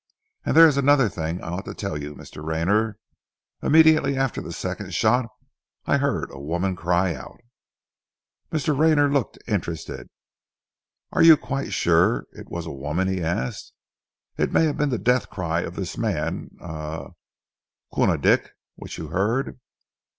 [0.43, 2.43] And there is another thing I ought to tell you, Mr.
[2.43, 2.97] Raynor.
[3.61, 5.27] Immediately after the second shot
[5.85, 7.39] I heard a woman cry out."
[8.51, 8.75] Mr.
[8.75, 10.09] Rayner looked interested.
[11.11, 13.73] "Are you quite sure it was a woman?" he asked.
[14.37, 17.09] "It may have been the death cry of this man er
[17.93, 19.59] Koona Dick, which you heard."